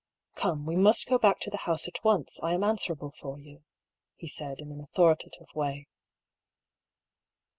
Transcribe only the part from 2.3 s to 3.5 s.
I am answerable for